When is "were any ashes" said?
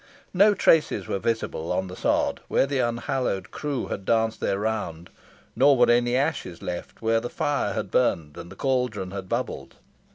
5.77-6.63